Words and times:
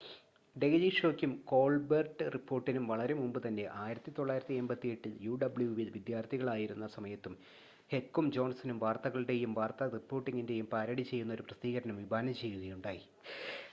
daily 0.55 0.89
ഷോയ്ക്കും 0.89 1.33
കോൾബെർട്ട് 1.45 2.23
റിപ്പോർട്ടിനും 2.33 2.87
വളരെ 2.87 3.13
മുമ്പുതന്നെ 3.13 3.65
1988-ൽ 3.81 5.13
യുഡബ്ല്യുവിൽ 5.21 5.89
വിദ്യാർത്ഥികളായിരുന്ന 5.89 6.87
സമയത്ത് 6.87 7.31
ഹെക്കും 7.91 8.31
ജോൺസണും 8.31 8.79
വാർത്തകളുടെയും 8.79 9.53
വാർത്താ 9.53 9.85
റിപ്പോർട്ടിംഗിൻ്റെയും 9.93 10.67
പാരഡി 10.67 11.03
ചെയ്യുന്ന 11.03 11.33
ഒരു 11.33 11.45
പ്രസിദ്ധീകരണം 11.47 11.97
വിഭാവനം 11.97 12.35
ചെയ്യുകയുണ്ടായി 12.35 13.03